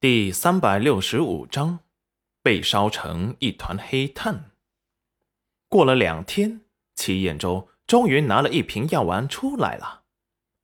[0.00, 1.80] 第三百六十五章，
[2.40, 4.52] 被烧成一团黑炭。
[5.68, 6.60] 过了两天，
[6.94, 10.04] 齐彦周终于拿了一瓶药丸出来了。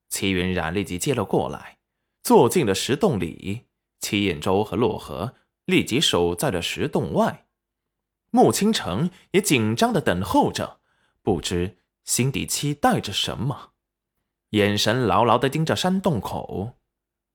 [0.08, 1.78] 齐云冉立即接了过来，
[2.22, 3.64] 坐进了石洞里。
[3.98, 7.48] 齐彦周和洛河立即守在了石洞外。
[8.30, 10.79] 穆青城也紧张的等候着，
[11.23, 13.73] 不知心底期待着什么，
[14.51, 16.79] 眼神牢牢的盯着山洞口。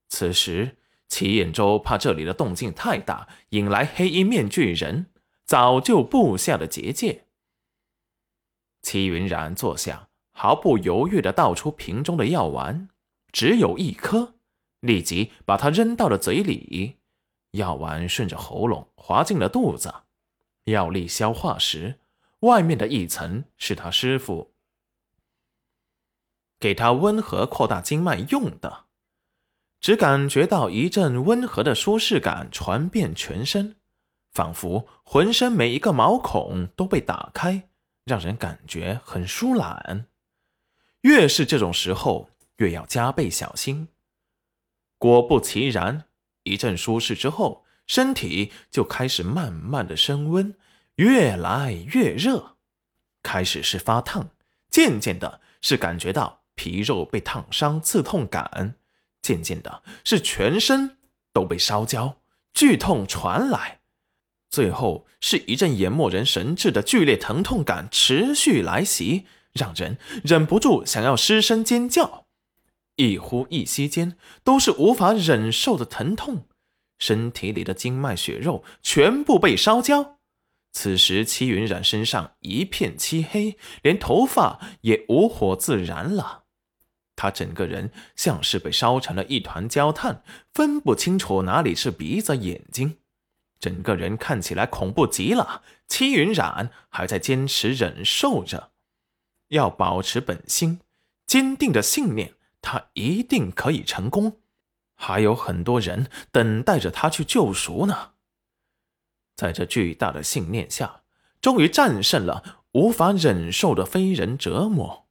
[0.07, 0.77] 此时。
[1.09, 5.07] 齐彦周怕这里的动静太大，引来黑衣面具人，
[5.43, 7.25] 早就布下了结界。
[8.81, 12.87] 齐云然坐下，毫不犹豫地倒出瓶中的药丸，
[13.31, 14.35] 只有一颗，
[14.79, 16.97] 立即把它扔到了嘴里。
[17.51, 19.93] 药丸顺着喉咙滑进了肚子，
[20.65, 21.99] 药力消化时，
[22.41, 24.53] 外面的一层是他师傅
[26.59, 28.85] 给他温和扩大经脉用的。
[29.81, 33.77] 只感觉到一阵温和的舒适感传遍全身，
[34.31, 37.69] 仿佛浑身每一个毛孔都被打开，
[38.03, 40.07] 让人感觉很舒懒。
[41.01, 43.87] 越是这种时候，越要加倍小心。
[44.97, 46.03] 果不其然，
[46.43, 50.53] 一阵舒适之后，身体就开始慢慢的升温，
[50.95, 52.57] 越来越热。
[53.23, 54.29] 开始是发烫，
[54.69, 58.75] 渐渐的是感觉到皮肉被烫伤、刺痛感。
[59.29, 60.97] 渐渐的，是全身
[61.31, 62.17] 都被烧焦，
[62.51, 63.81] 剧痛传来，
[64.49, 72.25] 最后是一阵淹没人神智的剧烈疼痛感持续来袭，让人忍不住想要失声尖叫。
[72.95, 76.47] 一呼一吸间都是无法忍受的疼痛，
[76.97, 80.17] 身体里的经脉血肉全部被烧焦。
[80.71, 86.38] 此时，戚云染身上一片漆黑，连头发也无火自燃了。
[87.19, 92.95] 他整个人像是被烧成了一团焦炭，分不清楚哪里是鼻子眼睛，
[93.59, 95.61] 整个人看起来恐怖极了。
[95.89, 98.71] 戚云染还在坚持忍受着，
[99.49, 100.79] 要保持本心，
[101.27, 104.37] 坚定的信念，他一定可以成功。
[104.95, 108.11] 还有很多人等待着他去救赎呢。
[109.35, 111.01] 在这巨大的信念下，
[111.41, 115.09] 终于战胜了无法忍受的非人折磨。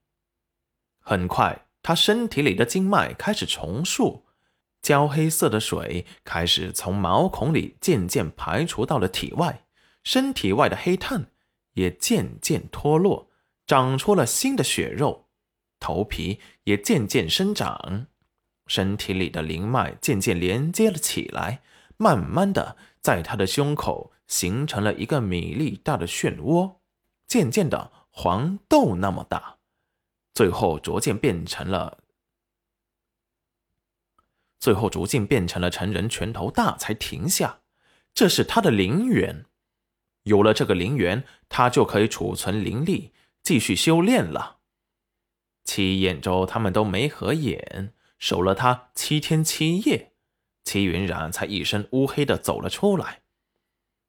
[1.00, 1.66] 很快。
[1.88, 4.26] 他身体里的经脉开始重塑，
[4.82, 9.64] 焦黑色的水开始从毛孔里渐渐排除到了体外，
[10.04, 11.30] 身体外的黑炭
[11.76, 13.30] 也渐渐脱落，
[13.66, 15.28] 长出了新的血肉，
[15.80, 18.08] 头皮也渐渐生长，
[18.66, 21.62] 身体里的灵脉渐渐连接了起来，
[21.96, 26.74] 慢慢的在他的胸口形成了一个米粒大的漩涡，
[27.26, 29.56] 渐渐的黄豆那么大。
[30.38, 31.98] 最后逐渐变成了，
[34.60, 37.62] 最后逐渐变成了成人拳头大才停下。
[38.14, 39.46] 这是他的灵元，
[40.22, 43.12] 有了这个灵元，他就可以储存灵力，
[43.42, 44.58] 继续修炼了。
[45.64, 50.12] 七燕州他们都没合眼，守了他七天七夜，
[50.62, 53.22] 齐云染才一身乌黑的走了出来。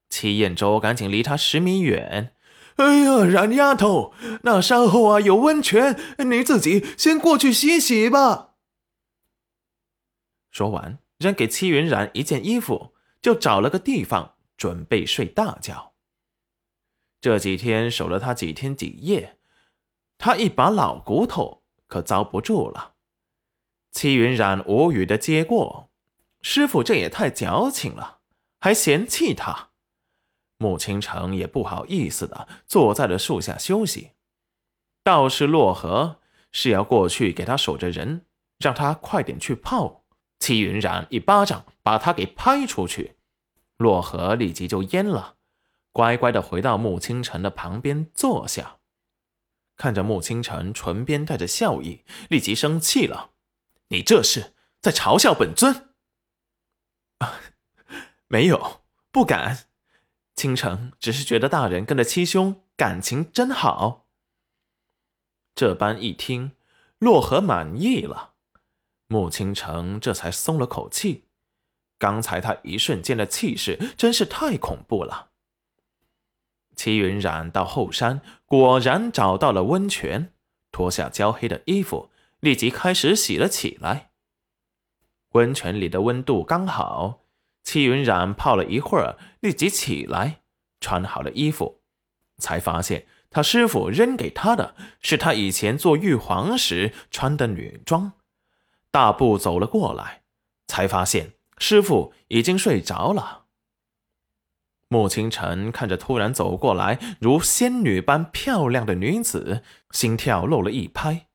[0.09, 2.35] 七燕州赶紧离他十米远。
[2.79, 4.13] 哎呀，冉丫头，
[4.44, 8.51] 那山后啊有温泉，你自己先过去洗洗吧。
[10.50, 15.91] 说完，扔给戚云染一件衣服，就找了个地方准备睡大觉。
[17.19, 19.38] 这几天守了他几天几夜，
[20.18, 22.94] 他一把老骨头可遭不住了。
[23.91, 25.91] 戚云染无语的接过，
[26.41, 28.19] 师傅这也太矫情了，
[28.62, 29.69] 还嫌弃他。
[30.59, 34.12] 穆青城也不好意思的坐在了树下休息，
[35.03, 36.20] 道士洛河
[36.52, 38.25] 是要过去给他守着人，
[38.59, 40.03] 让他快点去泡。
[40.38, 43.16] 戚云染一巴掌把他给拍出去，
[43.78, 45.38] 洛河立即就蔫了，
[45.94, 48.80] 乖乖的回到穆青城的旁边坐下，
[49.78, 53.31] 看着穆青城唇边带着笑意，立即生气了
[53.88, 55.94] ：“你这是在嘲笑本尊
[57.19, 57.40] ？”“啊，
[58.28, 58.81] 没有，
[59.12, 59.68] 不敢。”
[60.39, 64.07] 倾城只是觉得大人跟着七兄感情真好。
[65.53, 66.53] 这般一听，
[66.97, 68.36] 洛河满意了，
[69.07, 71.25] 穆倾城这才松了口气。
[71.97, 75.31] 刚才他一瞬间的气势真是太恐怖了。
[76.74, 80.31] 齐云染到后山，果然找到了温泉，
[80.71, 82.09] 脱下焦黑的衣服，
[82.39, 84.12] 立即开始洗了起来。
[85.31, 87.25] 温泉里的温度刚好。
[87.69, 90.42] 戚云染泡了一会儿，立即起来，
[90.81, 91.81] 穿好了衣服，
[92.39, 98.13] 才发现他师傅扔给他的是他以前做玉皇时穿的女装。
[98.89, 100.24] 大步走了过来，
[100.66, 103.44] 才发现师傅已经睡着了。
[104.88, 109.62] 穆清晨看着突然走过来如仙女般漂亮的女子，
[109.92, 111.27] 心跳漏了一拍。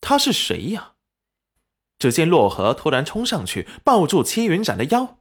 [0.00, 0.94] 她是谁呀？
[2.00, 5.17] 只见洛河突然冲上去，抱住戚云展的腰：“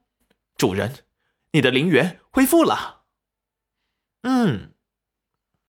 [0.57, 1.06] 主人，
[1.51, 3.04] 你的灵元恢复了。”
[4.24, 4.74] 嗯。